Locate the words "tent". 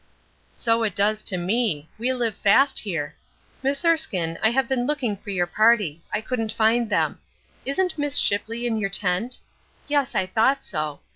8.89-9.41